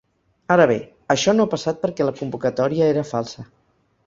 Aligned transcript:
Ara 0.53 0.65
bé, 0.71 0.77
això 1.15 1.35
no 1.37 1.45
ha 1.45 1.51
passat 1.51 1.83
perquè 1.85 2.09
la 2.09 2.15
convocatòria 2.23 2.89
era 2.97 3.05
falsa. 3.15 3.47